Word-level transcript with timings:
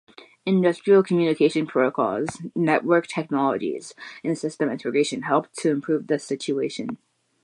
Industrial 0.47 1.03
communication 1.03 1.67
protocols, 1.67 2.41
network 2.55 3.05
technologies, 3.05 3.93
and 4.23 4.35
system 4.35 4.67
integration 4.67 5.21
helped 5.21 5.53
to 5.59 5.69
improve 5.69 6.07
this 6.07 6.23
situation. 6.23 6.97